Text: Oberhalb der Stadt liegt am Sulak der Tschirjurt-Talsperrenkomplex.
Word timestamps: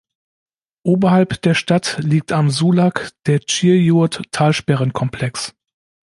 Oberhalb 0.83 1.43
der 1.43 1.53
Stadt 1.53 1.99
liegt 2.01 2.31
am 2.31 2.49
Sulak 2.49 3.11
der 3.27 3.39
Tschirjurt-Talsperrenkomplex. 3.41 5.53